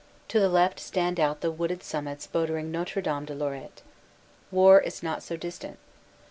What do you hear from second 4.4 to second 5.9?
War is not so dis tant.